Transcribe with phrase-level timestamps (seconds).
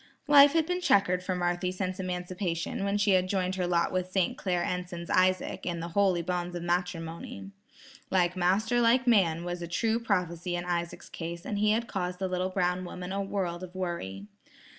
[0.27, 4.11] Life had been checkered for Marthy since emancipation when she had joined her lot with
[4.11, 7.51] St.Clair Enson's Isaac, in the "holy bonds of matrimony."
[8.09, 12.27] "Like master like man," was a true prophecy in Isaac's case, and had caused the
[12.27, 14.25] little brown woman a world of worry.